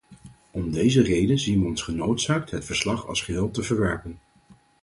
[0.51, 4.19] Om deze reden zien we ons genoodzaakt het verslag als geheel te verwerpen.